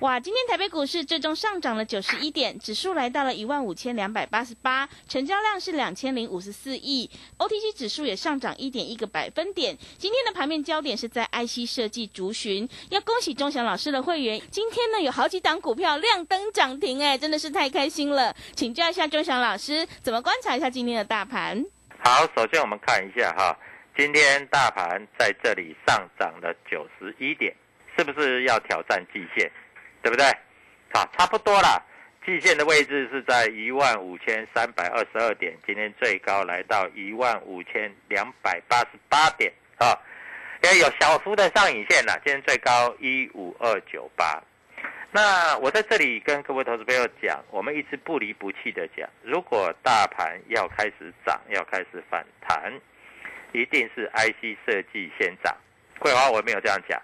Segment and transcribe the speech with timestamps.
[0.00, 9.76] 哇，今天台北股市最终上涨了九十一点，指数来到了一万五千两百八十八，成交量是两千零五十四亿，OTC 指数也上涨一点一个百分点。
[9.98, 18.34] 今天的盘面焦点是在 IC 设计族群，要恭喜钟祥老师的会员，今天呢有好几档股票亮灯涨停，哎，真的是太开心了。
[18.56, 21.62] 请教一下钟祥老师，怎么观察一下今天的大盘？
[22.02, 23.54] 好，首先我们看一下哈，
[23.94, 27.54] 今天大盘在这里上涨了九十一点，
[27.98, 29.52] 是不是要挑战季线？
[30.02, 30.26] 对不对？
[30.92, 31.84] 好，差不多了。
[32.24, 39.96] 季线的位置是在一万五千三百二十二点，今天最高来到一万五千两百八十八点啊，
[40.62, 42.20] 也有小幅的上影线了。
[42.24, 44.42] 今天最高一五二九八。
[45.10, 52.72] 那我在这里跟各位投资朋友讲，我们一直不离不弃的讲，如果大盘要开始涨，要开始反弹，
[53.52, 55.56] 一定是 IC 设计先涨。
[55.98, 57.00] 桂花，我没有这样讲。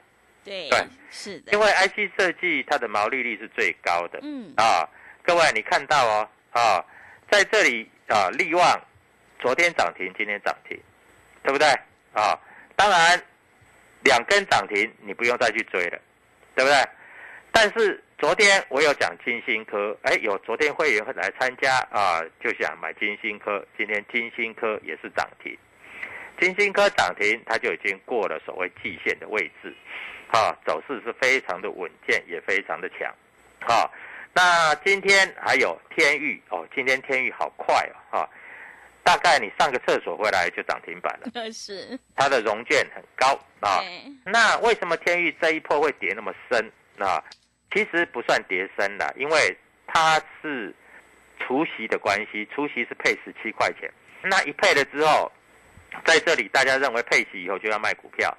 [0.47, 0.71] 对，
[1.11, 4.89] 是的，因为 IC 设计它的毛利率是最高的，嗯啊，
[5.25, 6.85] 各位你看到哦啊，
[7.29, 8.81] 在这里啊，利旺
[9.41, 10.79] 昨天涨停，今天涨停，
[11.43, 11.67] 对不对
[12.13, 12.39] 啊？
[12.77, 13.21] 当然
[14.05, 15.99] 两根涨停你不用再去追了，
[16.55, 16.89] 对不对？
[17.51, 25.57] 但是昨天我有讲金星科，哎，有昨天会员来参加啊，就想买金星科，今天金星科也是涨停，
[26.39, 29.75] 金星科涨停，它就已经过了所谓季线的位置。
[30.29, 33.13] 啊，走势是非常的稳健，也非常的强。
[33.61, 33.91] 啊，
[34.35, 38.31] 那今天还有天域哦，今天天域好快哦，哈，
[39.03, 41.31] 大概你上个厕所回来就涨停板了。
[41.53, 43.83] 是，它的融券很高啊。
[44.25, 47.23] 那为什么天域这一波会跌那么深啊？
[47.73, 50.75] 其实不算跌深了，因为它是
[51.39, 53.91] 除息的关系，除息是配十七块钱，
[54.23, 55.31] 那一配了之后，
[56.05, 58.37] 在这里大家认为配息以后就要卖股票。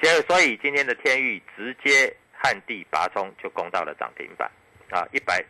[0.00, 4.50] 结果，所以今天的天域直接旱地拔葱，就攻到了涨停板，
[4.90, 5.44] 啊，一百，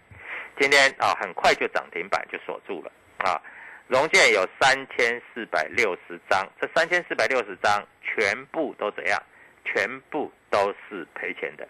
[0.58, 3.40] 今天啊很快就涨停板就锁住了，啊，
[3.88, 9.22] 融券有三千四百六十张，这三千四百六十张全部都怎样？
[9.68, 11.66] 全部都是赔钱的，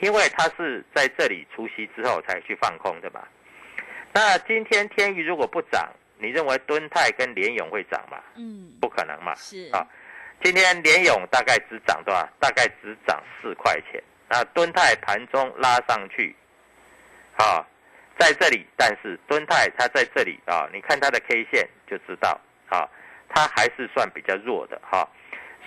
[0.00, 3.20] 因为它是在这里除息之后才去放空的嘛。
[4.14, 8.18] 那今天天宇如果不涨，你认为敦泰跟联勇会涨吗？
[8.36, 9.34] 嗯，不可能嘛。
[9.34, 9.86] 是啊。
[10.42, 12.26] 今天联勇大概只涨多少？
[12.40, 14.02] 大概只涨四块钱。
[14.28, 16.34] 那敦泰盘中拉上去，
[17.36, 17.66] 啊，
[18.18, 22.88] 在这里，但是敦泰它在这里啊，你看它的 K 线就知道，啊，
[23.28, 25.06] 它还是算比较弱的哈。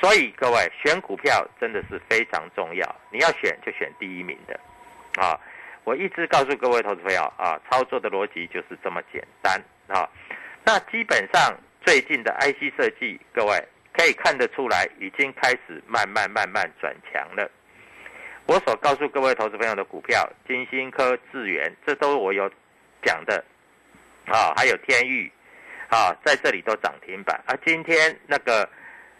[0.01, 4.59] 所以各位选股票真的是非常重要，你要选就选第一名的，
[5.21, 5.39] 啊，
[5.83, 10.09] 我一直告诉各位投资朋友啊，操作的逻辑就是这么简单啊。
[10.65, 11.56] 那基本上
[11.86, 13.68] 最近的 IC 设计，各位。
[13.94, 17.50] 可以看得出来，已经开始慢慢慢慢转强了。
[18.45, 22.51] 我所告诉各位投资朋友的股票，金星科、智源，这都我有
[23.04, 23.44] 讲的
[24.25, 25.31] 啊，还有天域
[25.90, 27.56] 啊，在这里都涨停板啊。
[27.66, 28.68] 今天那个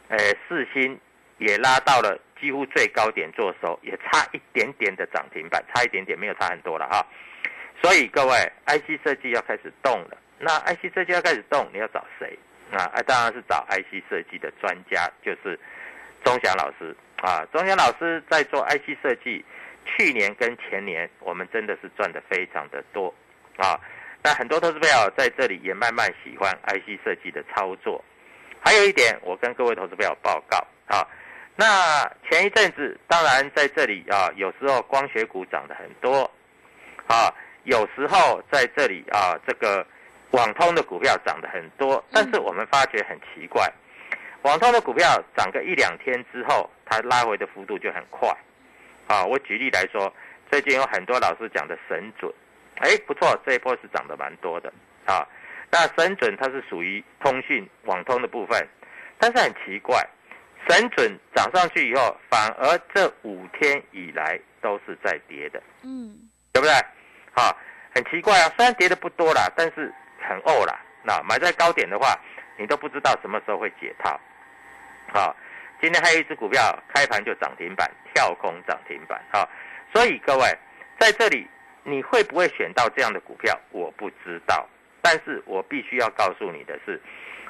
[0.10, 0.18] 呃
[0.48, 1.00] 四星
[1.38, 7.06] 也拉到了几乎最高点做收，也差一点点的涨停板，差一点点，没有差很多了哈。
[7.82, 10.18] 所以各位，IC 设计要开始动了。
[10.40, 12.38] 那 IC 设计要开始动，你要找谁？
[12.74, 15.60] 啊，当然是找 IC 设计的专家，就是
[16.24, 17.46] 钟祥老师啊。
[17.52, 19.44] 钟祥老师在做 IC 设计，
[19.86, 23.14] 去年跟前年我们真的是赚的非常的多
[23.58, 23.80] 啊。
[24.24, 28.04] 那很多投资朋友在这里也慢慢喜欢 IC 设计的操作。
[28.66, 31.06] 还有一点，我跟各位投资朋友报告啊，
[31.58, 36.32] 那前一阵子，当然在这里啊，有时候光学股涨得很多，
[37.08, 37.28] 啊，
[37.66, 39.86] 有时候在这里啊，这个
[40.34, 43.72] 网通的股票涨得很多，但是我们发觉很奇怪，
[44.42, 48.28] 网通的股票涨个一两天之后，它拉回的幅度就很快，
[49.08, 50.12] 啊，我举例来说，
[50.50, 52.34] 最近有很多老师讲的神准，
[52.80, 54.74] 哎，不错，这一波是涨得蛮多的，
[55.06, 55.28] 啊，
[55.72, 58.68] 那神准它是属于通讯网通的部分，
[59.20, 60.04] 但是很奇怪。
[60.66, 66.18] 神准涨上去以后，反而这五天以来都是在跌的，嗯，
[66.54, 66.74] 对不对？
[67.34, 67.56] 好，
[67.94, 69.94] 很奇怪啊，虽然跌的不多啦，但是
[70.28, 70.80] 很呕啦。
[71.04, 72.18] 那买在高点的话，
[72.58, 74.20] 你都不知道什么时候会解套。
[75.14, 75.36] 好，
[75.82, 79.22] 今天还有一只股票开盘就涨停板，跳空涨停板。
[79.32, 79.50] 好，
[79.94, 80.58] 所以各位
[81.00, 81.48] 在这里
[81.84, 83.60] 你会不会选到这样的股票？
[83.72, 84.68] 我不知道，
[85.02, 87.02] 但是我必须要告诉你的是，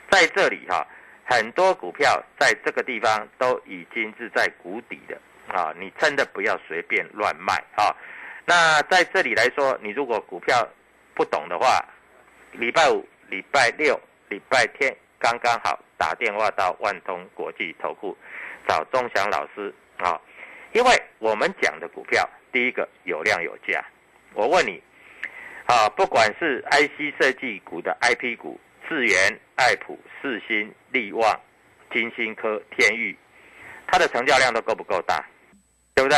[0.10, 0.86] 在这里哈。
[1.26, 5.18] 很多股票在这个地方都已经是在谷底的
[5.48, 7.96] 啊，你真的不要随便乱卖啊。
[8.44, 10.68] 那在这里来说，你如果股票
[11.16, 11.80] 不懂的话，
[12.54, 18.16] 礼拜五、礼拜六、礼拜天刚刚好打电话到万通国际投顾
[18.68, 20.20] 找钟祥老师啊，
[20.72, 23.84] 因为我们讲的股票，第一个有量有价。
[24.34, 24.82] 我问你
[25.66, 28.60] 啊，不管是 IC 设计股的 IP 股。
[28.86, 29.16] 智源、
[29.56, 31.40] 爱普、四星、利旺、
[31.90, 33.18] 金星科、天域，
[33.88, 35.26] 它的成交量都够不够大？
[35.96, 36.18] 对不对？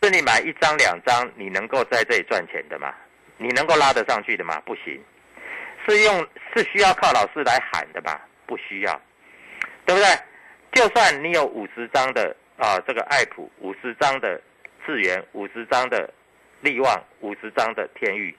[0.00, 2.94] 是你买一张两张，你能够在这里赚钱的吗？
[3.36, 4.62] 你能够拉得上去的吗？
[4.64, 5.02] 不行，
[5.86, 8.20] 是用是需要靠老师来喊的吧？
[8.46, 9.00] 不需要，
[9.86, 10.08] 对不对？
[10.72, 14.40] 就算你有五十张的啊，这个爱普，五十张的
[14.84, 16.12] 智源，五十张的
[16.60, 18.36] 利旺，五十张的天域。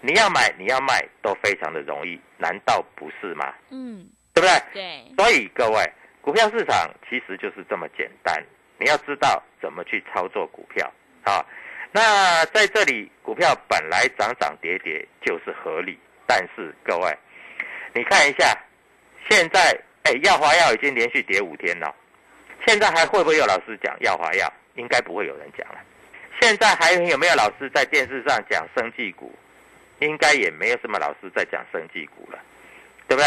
[0.00, 3.52] 你要买，你要卖，都非常的容易，难道不是吗？
[3.70, 4.62] 嗯，对不对？
[4.72, 5.14] 对。
[5.16, 8.42] 所以各位，股票市场其实就是这么简单，
[8.78, 10.90] 你要知道怎么去操作股票
[11.24, 11.44] 啊。
[11.90, 15.98] 那在这里，股票本来涨涨跌跌就是合理，
[16.28, 17.18] 但是各位，
[17.94, 18.54] 你看一下，
[19.30, 21.92] 现在哎，耀华药已经连续跌五天了，
[22.66, 24.52] 现在还会不会有老师讲耀华药？
[24.74, 25.80] 应该不会有人讲了。
[26.40, 29.34] 现在还有没有老师在电视上讲生技股？
[30.00, 32.38] 应该也没有什么老师在讲生技股了，
[33.08, 33.26] 对不对？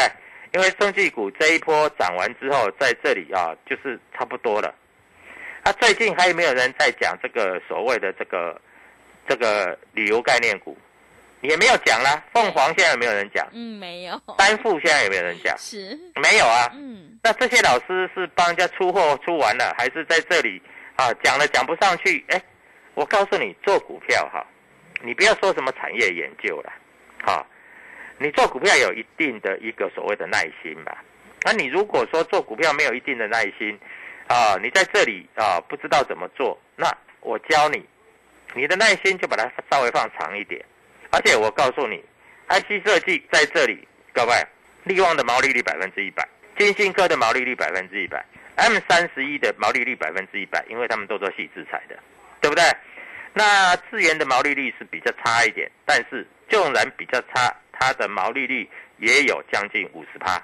[0.53, 4.73] 因为生技股这一波涨完之后，在这里啊，就是差不多了。
[5.63, 8.61] 啊，最近还有没有人在讲这个所谓的这个
[9.27, 10.77] 这个旅游概念股？
[11.41, 12.23] 也没有讲啦。
[12.33, 13.47] 凤凰现在有没有人讲？
[13.51, 14.21] 嗯，没有。
[14.37, 15.57] 丹富现在有没有人讲？
[15.57, 16.71] 是，没有啊。
[16.73, 17.19] 嗯。
[17.23, 20.61] 那这些老师是帮人家出货出完了，还是在这里
[20.95, 22.23] 啊讲了讲不上去？
[22.29, 22.41] 哎，
[22.93, 24.45] 我告诉你，做股票哈。
[25.03, 26.71] 你不要说什么产业研究了，
[27.23, 27.43] 好，
[28.19, 31.03] 你做股票有一定的一个所谓的耐心吧？
[31.43, 33.79] 那你如果说做股票没有一定的耐心，
[34.27, 36.87] 啊，你在这里啊不知道怎么做，那
[37.21, 37.83] 我教你，
[38.53, 40.63] 你的耐心就把它稍微放长一点。
[41.11, 42.03] 而且我告诉你
[42.47, 44.33] ，IC 设计在这里，各位，
[44.83, 46.27] 利旺的毛利率百分之一百，
[46.57, 48.25] 金星科的毛利率百分之一百
[48.55, 51.99] ，M 三十一的毛利率百分之一百，因为他们都做细制裁的，
[52.39, 52.63] 对不对？
[53.33, 60.41] 那智源的毛利率是比较差一点，但是纵然比较差，它的毛利率也有将近五十趴，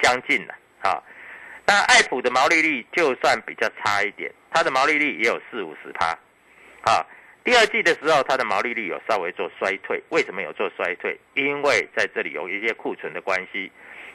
[0.00, 1.02] 将近了啊。
[1.64, 6.06] 那爱普的毛利率就算比较差一点，它的毛利率也有四五十趴，
[6.82, 7.06] 啊。
[7.44, 11.18] 第二季的时候，它的毛利率有稍微做衰退，为什么有做衰退？
[11.34, 13.70] 因为在这里有一些库存的关系，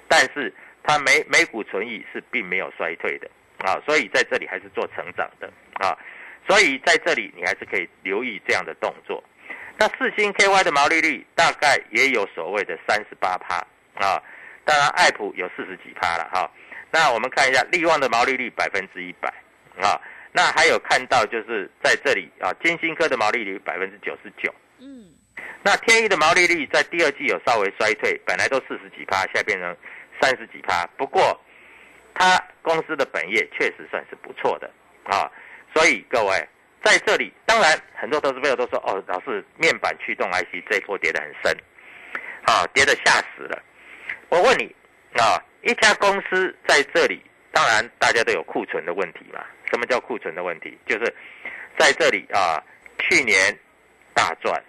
[0.07, 0.53] 但是
[0.83, 3.29] 它每每股存益是并没有衰退的
[3.59, 5.97] 啊，所以在这里还是做成长的啊。
[6.47, 9.21] 所以在这里，你还是可以留意这样的动作。
[9.77, 13.55] 那四星 KY 的毛利率大概也有所谓的三十八趴
[13.95, 14.23] 啊，
[14.63, 16.49] 当然爱普有四十几趴了哈。
[16.89, 19.27] 那我们看一下利旺的毛利率百分之一百
[19.81, 19.99] 啊，
[20.37, 24.53] 那还有看到就是在这里啊，金星科的毛利率百分之九十九。
[24.77, 25.09] 嗯。
[25.63, 29.75] 那天一的毛利率在第二季有稍微衰退，本来都四十几趴，现在变成
[30.21, 30.85] 三十几趴。
[30.95, 31.41] 不过，
[32.13, 34.69] 它公司的本业确实算是不错的
[35.05, 35.25] 啊。
[35.73, 36.47] 所以各位
[36.83, 41.57] 在这里，当然很多投资朋友都说：“哦，老师，面板驱动 IC 这一波跌得很深，
[42.45, 43.59] 啊，跌得吓死了。”
[44.29, 44.65] 我问你
[45.19, 47.23] 啊，一家公司在这里，
[47.57, 49.43] 当然大家都有库存的问题嘛。
[49.71, 50.77] 什么叫库存的问题？
[50.85, 51.11] 就是
[51.75, 52.63] 在这里啊，
[52.99, 53.35] 去年
[54.13, 54.63] 大赚，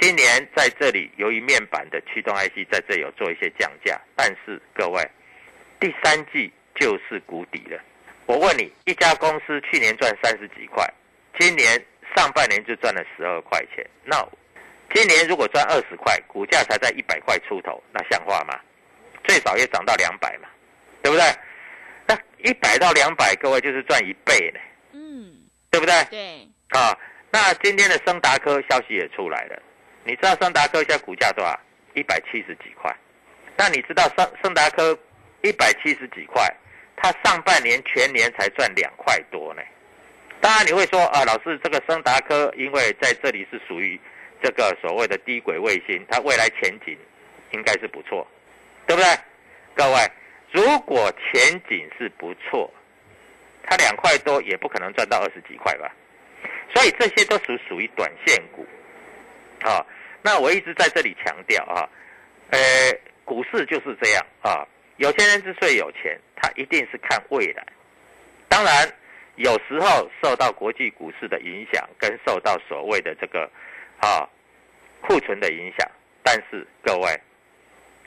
[0.00, 5.08] 今年在这里由于面板的驱动 IC 在这里有做一些降价，但是各位
[5.78, 7.80] 第三季就是谷底了。
[8.26, 10.84] 我问你，一家公司去年赚三十几块，
[11.38, 11.80] 今年
[12.16, 13.88] 上半年就赚了十二块钱。
[14.02, 14.16] 那
[14.92, 18.58] 今年如果赚二十块，股价才在一百块出头，那像话吗？
[19.22, 20.48] 最少也涨到两百嘛，
[21.04, 21.24] 对不对？
[22.38, 24.60] 那一百到两百，各位就是赚一倍呢，
[24.92, 25.34] 嗯，
[25.70, 25.94] 对不对？
[26.10, 26.96] 对，啊，
[27.30, 29.62] 那今天的升达科消息也出来了，
[30.04, 31.58] 你知道升达科现在股价多少？
[31.94, 32.94] 一百七十几块。
[33.56, 34.96] 那你知道升升达科
[35.42, 36.46] 一百七十几块，
[36.94, 39.62] 它上半年全年才赚两块多呢。
[40.42, 43.98] 当然你会说啊，老师这个升达科因为在这里是属于
[44.42, 46.98] 这个所谓的低轨卫星，它未来前景
[47.52, 48.26] 应该是不错，
[48.86, 49.10] 对不对？
[49.74, 50.10] 各位，
[50.56, 52.72] 如果前景是不错，
[53.62, 55.94] 它两块多也不可能赚到二十几块吧？
[56.74, 58.66] 所以这些都属属于短线股，
[59.60, 59.84] 啊，
[60.22, 61.86] 那我一直在这里强调啊，
[62.48, 62.58] 呃，
[63.22, 67.62] 股市就是这样啊，有钱人之所以有钱，他一定是看未来，
[68.48, 68.90] 当然
[69.34, 73.50] 有时候受到国际股市的影响，跟受到所谓的这个
[74.00, 74.26] 啊
[75.02, 75.86] 库存的影响，
[76.22, 77.20] 但是各位，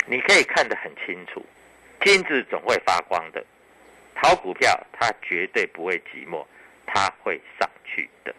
[0.08, 1.46] 你可以看得很清楚，
[2.04, 3.44] 金子总会发光的，
[4.16, 6.46] 炒股票它绝对不会寂寞，
[6.86, 8.34] 它会上去的。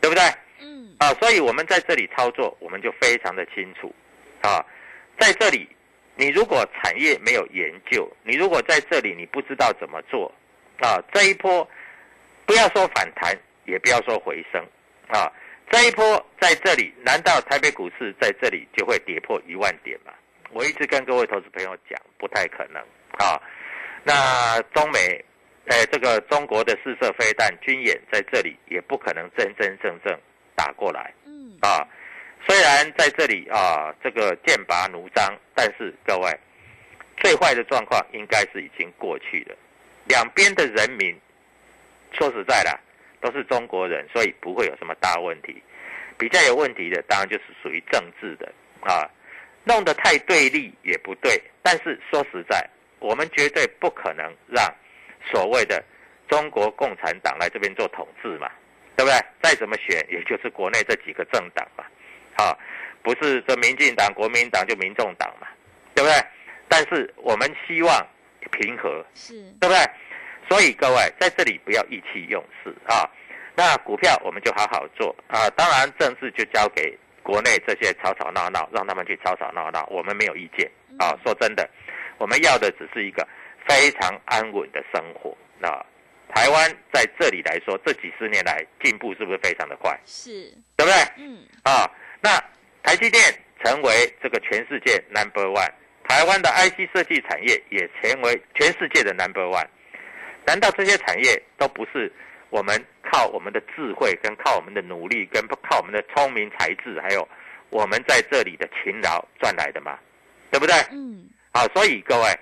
[0.00, 0.22] 对不对？
[0.60, 3.92] 嗯，啊，所以我们在这里操作，我们就非常的清楚，
[4.42, 4.64] 啊，
[5.18, 5.68] 在这里，
[6.14, 10.32] 你如果产业没有研究，你如果在这里你不知道怎么做，
[10.78, 11.68] 啊，这一波
[12.46, 14.64] 不要说反弹，也不要说回升，
[15.08, 15.30] 啊，
[15.68, 20.12] 这一波在这里，难道台北股市在这里就会跌破一万点吗？
[20.52, 22.82] 我一直跟各位投资朋友讲，不太可能
[23.18, 23.40] 啊。
[24.04, 25.24] 那中美。
[25.70, 30.18] 哎，这个中国的试射飞弹军演在这里也不可能真真正正
[30.54, 31.86] 打过来，嗯，啊，
[32.48, 36.34] 虽然在这里啊，这个剑拔弩张，但是各位，
[37.18, 39.54] 最坏的状况应该是已经过去了。
[40.06, 41.14] 两边的人民，
[42.12, 42.80] 说实在的，
[43.20, 45.62] 都是中国人，所以不会有什么大问题。
[46.16, 48.50] 比较有问题的，当然就是属于政治的
[48.80, 49.04] 啊，
[49.68, 51.40] 弄得太对立也不对。
[51.62, 54.64] 但是说实在，我们绝对不可能让。
[55.30, 55.84] 所谓的
[56.26, 58.48] 中国共产党来这边做统治嘛，
[58.96, 59.20] 对不对？
[59.42, 61.84] 再怎么选，也就是国内这几个政党嘛，
[62.36, 62.56] 啊，
[63.02, 65.46] 不是这民进党、国民党就民众党嘛，
[65.94, 66.16] 对不对？
[66.66, 68.06] 但是我们希望
[68.52, 69.76] 平和，是，对不对？
[70.48, 73.04] 所以各位在这里不要意气用事啊。
[73.54, 76.96] 那股票我们就好好做啊，当然政治就交给
[77.28, 80.66] 国内这些吵吵闹闹，让他们去吵吵闹闹，我们没有意见
[80.98, 81.12] 啊。
[81.22, 81.68] 说真的，
[82.16, 83.28] 我们要的只是一个。
[83.68, 85.36] 非常安稳的生活。
[85.58, 85.68] 那
[86.34, 89.94] 台湾在这里来说，这几十年来进步是不是非常的快？
[90.06, 90.94] 是，对不对？
[91.18, 91.44] 嗯。
[91.64, 91.84] 啊，
[92.22, 92.30] 那
[92.82, 93.22] 台积电
[93.62, 93.92] 成为
[94.22, 95.70] 这个全世界 number one，
[96.08, 99.68] 台湾的 IC 设计产业也成为全世界的 number one。
[100.46, 102.10] 难道这些产业都不是
[102.50, 107.26] 我们靠我们的智慧、跟靠我们的努力、跟靠我们的聪明才智，还有
[107.70, 109.98] 我们在这里的勤劳赚来的嘛？
[110.50, 110.74] 对不对？
[110.90, 111.28] 嗯。
[111.52, 112.38] 好，所以各位。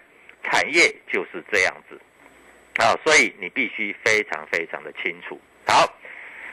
[0.48, 2.00] 产业就是这样子，
[2.76, 5.40] 啊，所以你必须非常非常的清楚。
[5.66, 5.92] 好，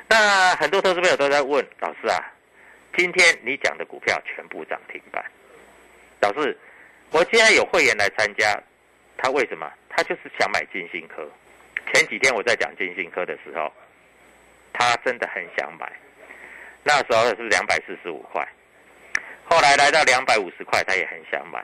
[0.10, 2.18] 那很多投资朋友都在问老师啊，
[2.98, 5.24] 今天你讲的股票全部涨停板，
[6.22, 6.58] 老师，
[7.12, 8.60] 我现在有会员来参加，
[9.16, 9.72] 他为什么？
[9.90, 11.30] 他就是想买金星科。
[11.92, 13.72] 前几天我在讲金星科的时候，
[14.72, 15.92] 他真的很想买，
[16.84, 18.48] 那时候是两百四十五块，
[19.46, 21.64] 后来来到两百五十块，他也很想买。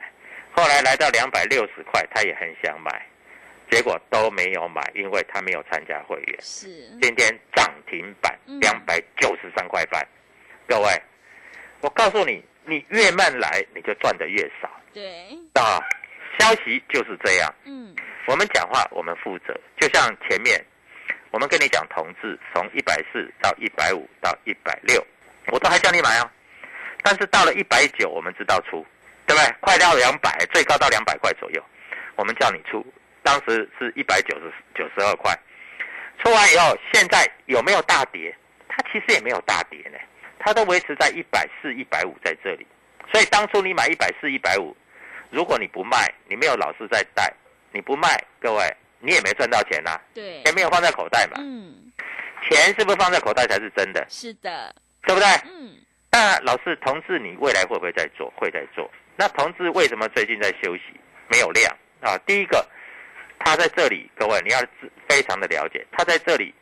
[0.52, 3.06] 后来来到两百六十块，他也很想买，
[3.70, 6.36] 结果都没有买，因为他没有参加会员。
[6.40, 6.68] 是，
[7.00, 10.06] 今天涨停板两百九十三块半，
[10.66, 11.02] 各位，
[11.80, 14.68] 我告诉你，你越慢来，你就赚的越少。
[14.92, 15.78] 对，啊，
[16.40, 17.54] 消息就是这样。
[17.64, 17.94] 嗯，
[18.26, 20.60] 我们讲话我们负责，就像前面
[21.30, 25.06] 我们跟你讲同志，从一百四到一百五到一百六，
[25.52, 26.30] 我都还叫你买哦，
[27.02, 28.84] 但是到了一百九，我们知道出。
[29.26, 29.54] 对不对？
[29.60, 31.64] 快到两百，最高到两百块左右，
[32.16, 32.84] 我们叫你出，
[33.22, 35.32] 当时是一百九十九十二块，
[36.18, 38.34] 出完以后，现在有没有大跌？
[38.68, 39.98] 它其实也没有大跌呢，
[40.40, 42.66] 它都维持在一百四、一百五在这里。
[43.12, 44.76] 所以当初你买一百四、一百五，
[45.30, 47.32] 如果你不卖，你没有老师在带，
[47.72, 49.98] 你不卖，各位你也没赚到钱呐。
[50.14, 51.34] 对，也没有放在口袋嘛。
[51.38, 51.92] 嗯，
[52.48, 54.04] 钱是不是放在口袋才是真的？
[54.08, 55.28] 是的，对不对？
[55.44, 55.76] 嗯。
[56.12, 58.32] 那老师，同志，你未来会不会在做？
[58.36, 58.90] 会在做。
[59.16, 60.82] 那同志为什么最近在休息？
[61.28, 62.18] 没有量啊！
[62.26, 62.68] 第一个，
[63.38, 64.58] 他在这里，各位你要
[65.08, 66.52] 非常的了解，他在这里，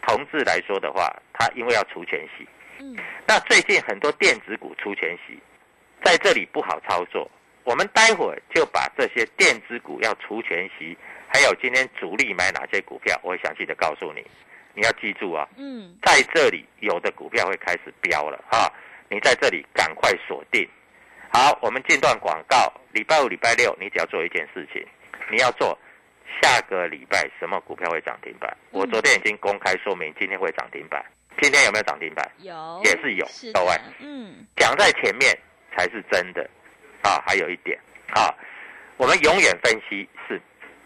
[0.00, 5.38] 同志来说的话，他因为要除权息，嗯，那最近很多电子股除权息，
[6.02, 7.30] 在这里不好操作。
[7.64, 14.22] 我们待会儿就把这些电子股要除权息，还有今天主力买哪些股票，我会详细的告诉你。
[14.74, 18.70] 你要记住啊，嗯，在这里有的股票会开始飙了啊，
[19.08, 20.68] 你在这里赶快锁定。
[21.32, 22.72] 好，我们进段广告。
[22.92, 24.84] 礼拜五、礼拜六，你只要做一件事情，
[25.30, 25.76] 你要做
[26.40, 28.56] 下个礼拜什么股票会涨停板？
[28.70, 31.04] 我昨天已经公开说明，今天会涨停板。
[31.40, 32.30] 今天有没有涨停板？
[32.38, 35.36] 有，也是有，是各位的，嗯，讲在前面
[35.76, 36.48] 才是真的
[37.04, 37.22] 啊！
[37.26, 37.78] 还有一点
[38.14, 38.34] 啊，
[38.96, 40.40] 我们永远分析是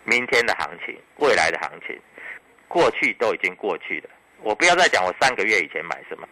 [0.04, 1.98] 明天的行情、未来的行情，
[2.66, 4.10] 过去都已经过去了。
[4.42, 6.28] 我不要再讲我三个月以前买什么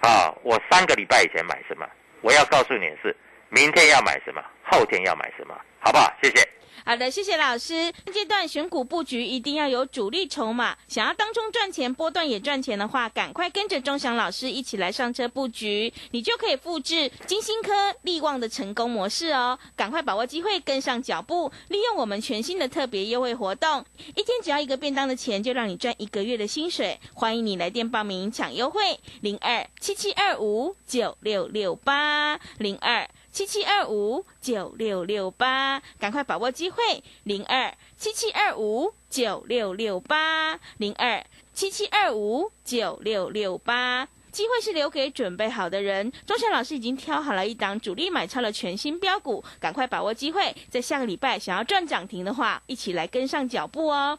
[0.00, 1.88] 啊，我三个礼拜以前买什么，
[2.20, 3.14] 我要告诉你是，
[3.48, 6.12] 明天要买什么，后天要买什么，好不好？
[6.22, 6.48] 谢谢。
[6.84, 7.92] 好的，谢谢老师。
[8.06, 17.70] 现阶段选股布局一定要有主力筹码，想要当中赚钱、波段也赚钱的话，赶快跟着钟祥老师一起来上车布局，你就可以复制金星科、
[18.02, 19.58] 利旺的成功模式哦。
[19.76, 23.84] 赶快把握机会，跟上脚步，利用我们全新的特别优惠活动，
[24.16, 26.98] 一天只要一个便当的钱，就让你赚一个月的薪水。
[27.14, 33.08] 欢迎你来电报名抢优惠，零二七七二五九六六八零二。
[33.32, 41.24] 七七二五九六六八，赶快把握机会，零二七七二五九六六八，零二
[41.54, 44.06] 七七二五九六六八。
[44.30, 46.12] 机会是留给准备好的人。
[46.26, 54.18] 钟祥老师已经挑好了一档主力买超的全新标股，赶快把握机会，在下个礼拜想要赚涨停的话，一起来跟上脚步哦。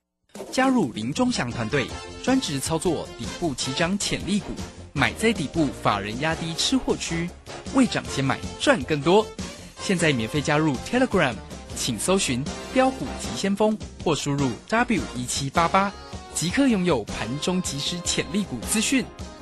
[0.51, 1.87] 加入林忠祥团队，
[2.23, 4.47] 专职操作底部起涨潜力股，
[4.93, 7.29] 买在底部，法人压低吃货区，
[7.73, 9.25] 未涨先买赚更多。
[9.81, 11.33] 现在免费加入 Telegram，
[11.75, 15.91] 请搜寻“标股急先锋”或输入 W 一七八八，
[16.33, 19.05] 即刻拥有盘中即时潜力股资讯。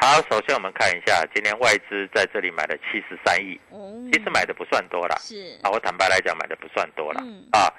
[0.00, 5.16] 好，首先我们看一下，今天外资在这里买了七十三亿，哦，其实买的不算多啦。
[5.18, 7.72] 是啊，我坦白来讲，买的不算多了、嗯啊。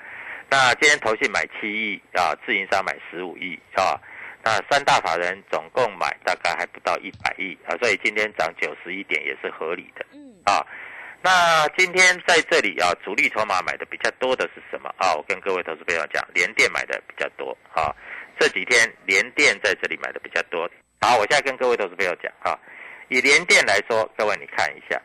[0.49, 3.99] 那今天投信买七亿啊，自营商买十五亿啊。
[4.43, 10.65] 那三大法人总共买大概还不到一百亿啊，所以今天涨九十一点也是合理的嗯啊。
[11.21, 15.13] 那今天在这里啊，主力筹码买的比较多的是什么啊？
[15.15, 17.93] 我跟各位投资朋友讲，联电买的比较多啊。
[18.39, 20.69] 这几天联电在这里买的比较多。
[21.05, 22.57] 好，我现在跟各位投资朋友讲啊，
[23.09, 24.99] 以联电来说，各位你看一下，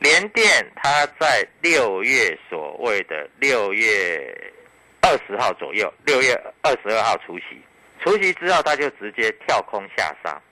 [0.00, 4.52] 联电它在六月所谓的六月
[5.00, 7.62] 二十号左右，六月二十二号除夕，
[8.02, 10.42] 除夕之后它就直接跳空下杀，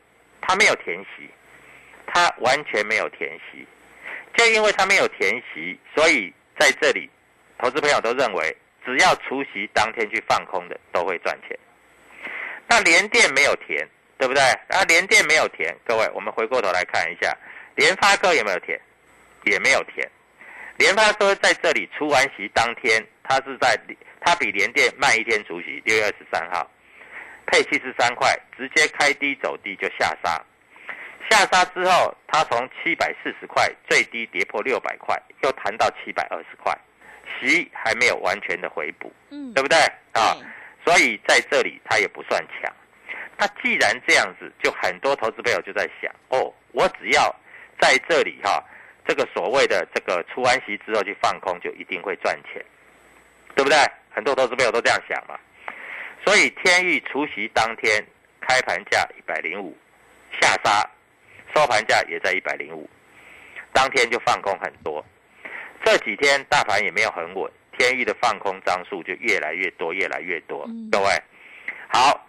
[0.41, 1.29] 它没有填息，
[2.07, 3.67] 它完全没有填息，
[4.37, 7.11] 就因为它没有填息，所以在这里，
[7.59, 11.59] 投资朋友都认为只要除夕当天去放空的都会赚钱。
[12.69, 13.85] 那联电没有填，
[14.19, 14.43] 对不对？
[14.69, 17.37] 啊联电没有填，各位，我们回过头来看一下，
[17.75, 18.81] 联发科有没有填？
[19.45, 20.09] 也没有填。
[20.79, 23.79] 联发科在这里出完息当天，它是在
[24.21, 26.69] 它比联电慢一天除息，六月二十三号，
[27.47, 30.43] 配七十三块，直接开低走低就下杀。
[31.31, 36.77] 下杀之后，它从七百四十块最低跌破六百块，又弹到七百二十块，
[37.41, 39.79] 息还没有完全的回补，嗯，对不对？
[40.13, 40.37] 啊，
[40.85, 42.73] 所以在这里它也不算强。
[43.39, 47.35] 那既然这样子，就很多投资朋友就在想，哦，我只要
[47.81, 48.63] 在这里哈、
[49.07, 52.65] 这个所谓的这个出完息之后去放空，就一定会赚钱，
[53.55, 53.77] 对不对？
[54.11, 55.39] 很多投资朋友都这样想嘛。
[56.25, 58.03] 所以天域除夕当天
[58.41, 59.77] 开盘价一百零五，
[60.41, 60.89] 下杀，
[61.55, 62.89] 收盘价也在一百零五，
[63.73, 65.05] 当天就放空很多。
[65.85, 70.65] 这几天大盘也没有很稳，天域的放空张数就越来越多，越来越多。
[70.69, 71.09] 嗯各位，
[71.93, 72.26] 好，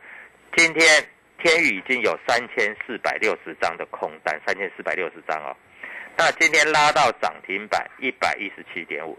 [0.55, 1.05] 今天
[1.39, 5.55] 天宇已经有三千四百六十张的空单，三千四百六十张哦。
[6.17, 9.17] 那今天拉到涨停板一百一十七点五，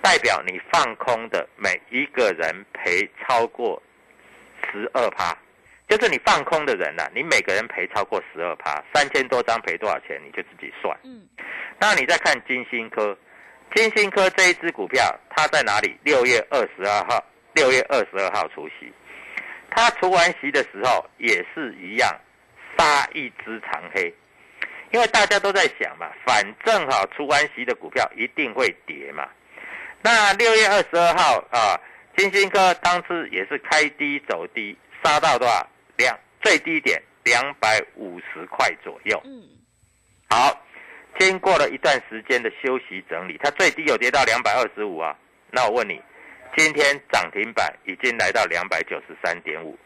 [0.00, 3.80] 代表你放空的每一个人赔超过
[4.70, 5.36] 十二趴，
[5.88, 10.96] 就是你放空的人呐、你每个人赔超过十二趴，三千多张赔多少钱，你就自己算。
[11.04, 11.28] 嗯
[11.78, 13.16] 那你再看金星科，
[13.74, 15.96] 金星科这一只股票，它在哪里？
[16.04, 18.92] 六月二十二号，六月二十二号除夕，
[19.74, 22.14] 它除完息的时候也是一样，
[22.76, 24.12] 杀一只长黑，
[24.92, 29.26] 因为大家都在想嘛，反正哈除完息的股票一定会跌嘛。
[30.02, 31.80] 那六月二十二号啊，
[32.16, 35.66] 金星科当时也是开低走低，杀到多少？
[35.96, 39.20] 两最低点两百五十块左右。
[39.24, 39.42] 嗯，
[40.28, 40.60] 好，
[41.18, 45.16] 经过了一段时间的休息整理，它最低有跌到两百二十五啊。
[45.50, 46.00] 那我问你，
[46.56, 49.78] 今天涨停板已经来到两百九十三点五，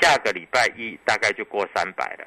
[0.00, 2.26] 下个礼拜一大概就过三百了。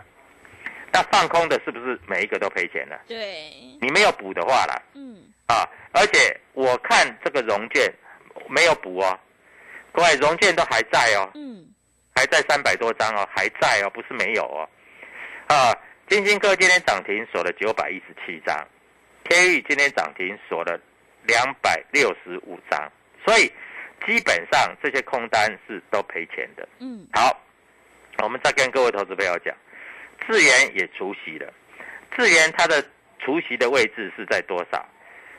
[0.92, 3.00] 那放空的是不是每一个都赔钱了？
[3.08, 7.94] 对，你没有补的话啦，嗯，啊，而且我看这个融券
[8.48, 9.20] 没有补哦，
[9.92, 11.68] 各位融券都还在哦，嗯，
[12.16, 14.68] 还在三百多张哦，还在哦，不是没有哦。
[15.48, 15.76] 啊，
[16.08, 18.68] 金星科今天涨停锁了九百一十七张，
[19.26, 20.80] 天宇今天涨停锁了
[21.28, 22.90] 两百六十五张，
[23.26, 23.52] 所以
[24.06, 26.68] 基本上这些空单是都赔钱的。
[26.80, 27.40] 嗯，好，
[28.24, 29.56] 我们再跟各位投资朋友讲，
[30.28, 31.54] 智源也除息了，
[32.16, 32.84] 智源它的
[33.20, 34.78] 除息的位置是在多少？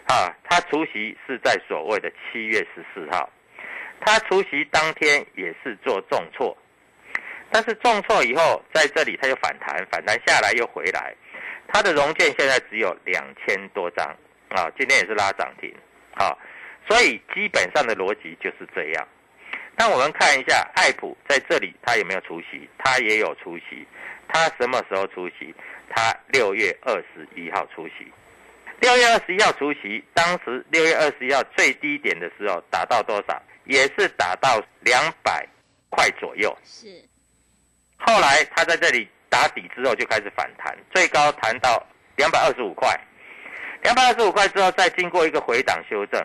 [0.09, 3.29] 啊，它除息是在所谓的七月十四号，
[4.01, 6.57] 它除息当天也是做重挫，
[7.51, 11.15] 但是重挫以后在这里它又反弹，反弹下来又回来，
[11.69, 14.07] 它的融券现在只有两千多张。
[14.51, 15.75] 啊，今天也是拉涨停。
[16.15, 16.33] 啊，
[16.89, 19.09] 所以基本上的逻辑就是这样。
[19.77, 22.69] 那我们看一下爱普在这里，它有没有出席？
[22.79, 23.87] 它也有出席。
[24.29, 25.55] 它什么时候出席？
[25.89, 28.11] 它六月二十一号出席。
[28.81, 33.43] 六月二十一号出席，当时六月二十一号最低点的时候达到多少？
[33.65, 35.47] 也是达到两百
[35.91, 36.57] 块左右。
[36.65, 36.87] 是，
[37.97, 41.85] 后来它在这里打底之后就开始反弹，最高弹到
[42.17, 42.89] 两百二十五块。
[43.83, 46.25] 两百二十五块之后，再经过一个回档修正，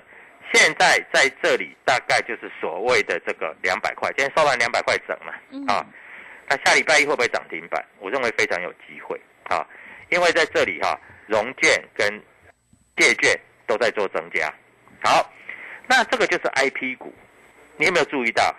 [0.53, 5.85] 现在在这里大概就是所谓的这个两百块，今天收完两百块整嘛，嗯啊，
[6.49, 7.83] 那下礼拜一会不会涨停板？
[7.99, 9.65] 我认为非常有机会啊，
[10.09, 12.21] 因为在这里哈、融券跟
[12.97, 14.53] 借券都在做增加。
[15.03, 15.31] 好，
[15.87, 17.13] 那这个就是 I P 股，
[17.77, 18.55] 你有没有注意到？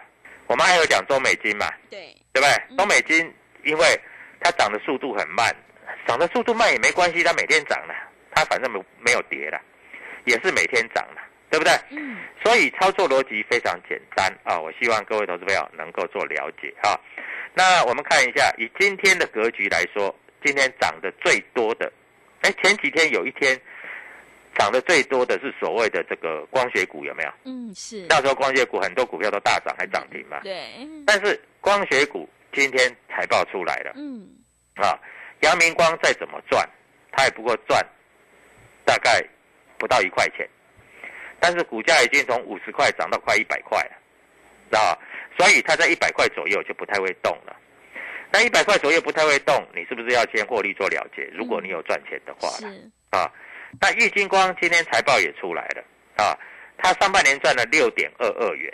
[0.47, 2.51] 我们还有讲中美金嘛，对，对不对？
[2.71, 3.33] 嗯中美金
[3.65, 4.01] 因为
[4.41, 5.55] 它涨的速度很慢，
[6.07, 7.95] 涨的速度慢也没关系，它每天涨了，
[8.35, 9.61] 它反正没没有跌了，
[10.25, 11.73] 也是每天涨了，对不对？
[11.91, 14.59] 嗯，所以操作逻辑非常简单啊！
[14.59, 16.99] 我希望各位投资朋友能够做了解啊。
[17.53, 21.93] 那我们看一下，以今天的格局来说，今天涨得最多的，
[22.41, 23.61] 哎，前几天有一天
[24.57, 27.31] 涨得最多的是所谓的这个光学股，有没有？
[27.45, 30.41] 嗯，是，那时候光学股很多股票都大涨，还涨停嘛。
[30.43, 34.27] 对，但是光学股今天财报出来了嗯，
[34.77, 34.99] 啊，
[35.41, 36.67] 阳明光再怎么赚，
[37.11, 37.87] 它也不过赚
[38.87, 39.23] 大概
[39.77, 40.49] 不到一块钱，
[41.43, 43.97] 但是股价已经从五十块涨到快一百块了，
[44.71, 44.99] 知道吧？
[45.37, 47.57] 所以它在一百块左右就不太会动了。
[48.31, 51.25] 那一百块左右不太会动，你是不是要先获利做了结？
[51.35, 52.49] 如果你有赚钱的话
[53.11, 53.29] 啊，
[53.81, 55.83] 那玉金光今天财报也出来了
[56.15, 56.39] 啊，
[56.79, 58.73] 它上半年赚了六点二二元，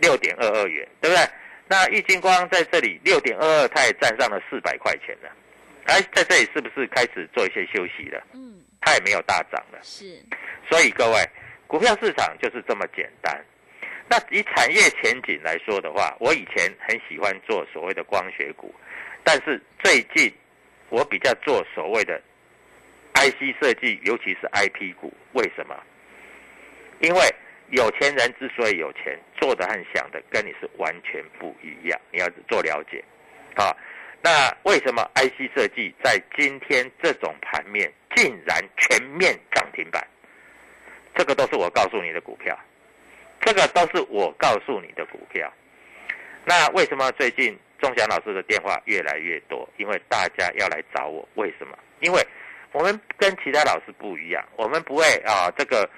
[0.00, 1.24] 六点二二元，对不对？
[1.68, 5.30] 那玉金光在这里六点二二，它也站上了四百块钱了，
[5.84, 8.20] 哎，在这里是不是开始做一些休息了？
[8.34, 10.20] 嗯，它也没有大涨了，是，
[10.68, 11.30] 所以各位，
[11.72, 13.42] 股票市场就是这么简单。
[14.06, 18.74] 那以产业前景来说的话，我以前很喜欢做所谓的光学股，
[19.24, 20.30] 但是最近
[20.90, 22.20] 我比较做所谓的
[23.14, 25.10] IC 设计，尤其是 IP 股。
[25.32, 25.74] 为什么？
[27.00, 27.20] 因为
[27.70, 33.02] 有钱人之所以有钱，做的和想的跟你是完全不一样，你要做了解
[33.54, 33.74] 啊。
[34.20, 40.06] 那为什么 IC 设计在今天这种盘面竟然全面涨停板？
[41.14, 42.58] 这个都是我告诉你的股票，
[43.40, 45.52] 这个都是我告诉你的股票。
[46.44, 49.68] 那为什么最近钟祥老师的电话越来越多？
[49.76, 51.78] 因为大家要来找我，为什么？
[52.00, 52.26] 因为
[52.72, 55.88] 我们跟其他老师不一样，我们不会啊，这个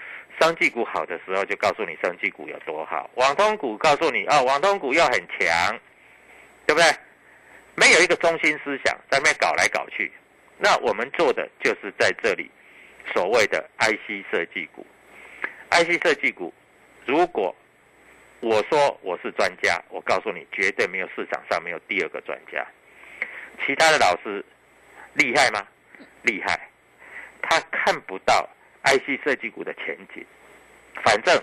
[0.41, 5.79] 生技股好的时候就告诉你生技股有多好，网通股告诉你啊，网通股又很强，
[6.67, 6.85] 对不对？
[7.77, 10.13] 没有一个中心思想，在那边搞来搞去。
[10.59, 12.51] 那我们做的就是在这里
[13.13, 14.87] 所谓的 IC 设计股
[15.75, 16.55] ，IC 设计股，
[17.05, 17.55] 如果
[18.41, 22.65] 我说我是专家，我告诉你，绝对没有市场上没有第二个专家。
[23.67, 24.45] 其他的老师
[25.15, 25.67] 厉害吗？
[26.23, 26.69] 厉害，
[27.43, 28.49] 他看不到
[28.85, 30.25] IC 设计股的前景，
[31.05, 31.43] 反正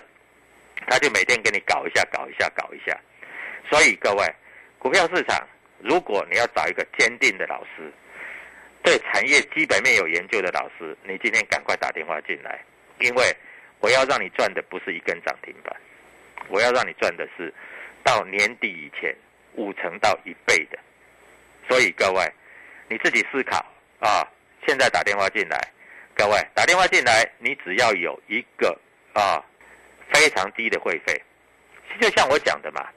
[0.86, 2.98] 他就每天给你搞一下，搞一下，搞一下。
[3.70, 4.34] 所以各位，
[4.78, 5.46] 股票市场，
[5.78, 7.92] 如果你要找一个坚定的老师，
[8.82, 12.64] 对产业基本面有研究的老师，你今天赶快打电话进来，
[12.98, 13.36] 因为
[13.82, 15.76] 我要让你赚的不是一根涨停板，
[16.48, 17.52] 我要让你赚的是
[18.04, 19.14] 到年底以前
[19.54, 20.78] 五成到一倍的。
[21.68, 22.24] 所以各位，
[22.88, 23.58] 你自己思考
[23.98, 24.22] 啊，
[24.66, 25.58] 现在打电话进来，
[26.14, 28.80] 各位打电话进来，你只要有一个
[29.14, 29.44] 啊
[30.12, 31.20] 非常低的会费，
[32.00, 32.88] 就像我讲的嘛，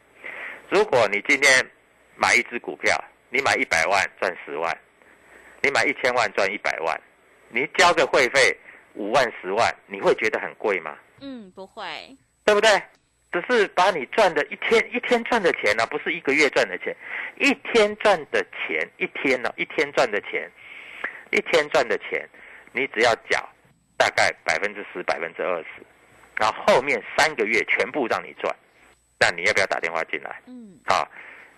[0.70, 1.66] 如果你今天
[2.16, 2.96] 买一只股票，
[3.30, 4.78] 你买一百万赚十万，
[5.62, 7.02] 你买一千万赚一百万，
[7.50, 8.56] 你交个会费
[8.96, 10.98] 五万十万，你会觉得很贵吗？
[11.22, 12.70] 嗯，不会，对不对？
[13.32, 16.96] 只是把你赚的一天一天赚的钱呢、不是一个月赚的钱，
[17.38, 20.50] 一天赚的钱，一天呢、一天赚的钱，
[21.32, 22.26] 一天赚的钱，
[22.72, 23.46] 你只要缴
[23.98, 25.68] 大概百分之十、百分之二十，
[26.38, 28.56] 然后后面三个月全部让你赚，
[29.20, 30.42] 那你要不要打电话进来？
[30.48, 31.06] 嗯，好，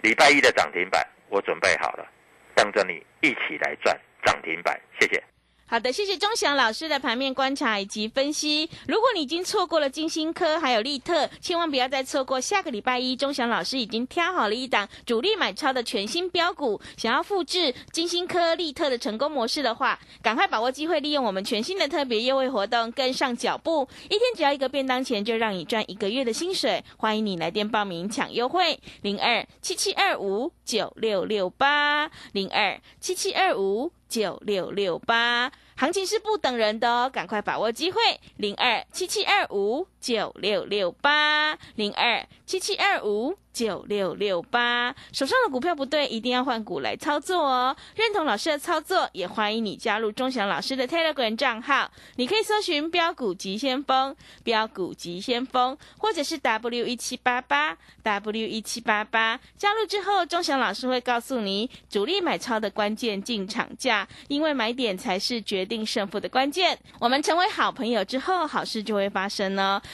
[0.01, 2.07] 礼拜一的涨停板我准备好了，
[2.55, 3.95] 等着你一起来赚
[4.25, 5.23] 涨停板，谢谢。
[5.69, 8.69] 好的，谢谢钟祥老师的盘面观察以及分析。
[8.87, 16.79] 如果你已经错过了金星科还有利特，千万不要再错过下个礼拜一，钟祥老师已经挑好了一档主力买超的全新标股。
[16.95, 23.85] 想要复制金星科、利特的成功模式的话，赶快把握机会，利用我们全新的特别优惠活动，跟上脚步。
[24.05, 26.81] 一天只要一个便当钱，就让你赚一个月的薪水。
[26.95, 33.91] 欢迎你来电报名抢优惠，零二七七二五九六六八零二七七二五。
[34.07, 37.99] 九六六八，行情是不等人的哦，赶快把握机会，
[38.37, 39.87] 零二七七二五。
[40.07, 44.95] 九六六八，零二七七二五九六六八。
[45.11, 47.75] 手上的股票不对，一定要换股来操作哦。
[47.93, 54.15] 认同老师的操作，也欢迎你加入钟祥老师的 Telegram 账号，你可以搜寻标股急先锋、
[54.45, 59.37] 标股急先锋，或者是 W 一七八八 W 一七八八。
[59.57, 64.07] 加入之后，钟祥老师会告诉你主力买超的关键进场价。
[64.29, 66.79] 因为买点才是决定胜负的关键。
[66.97, 69.81] 我们成为好朋友之后，好事就会发生哦。